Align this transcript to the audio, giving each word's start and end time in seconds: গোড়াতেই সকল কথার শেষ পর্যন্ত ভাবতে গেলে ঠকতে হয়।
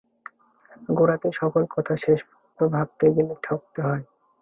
গোড়াতেই 0.89 1.33
সকল 1.35 1.63
কথার 1.71 1.99
শেষ 2.05 2.19
পর্যন্ত 2.23 2.59
ভাবতে 2.73 3.05
গেলে 3.15 3.35
ঠকতে 3.43 3.79
হয়। 3.81 4.03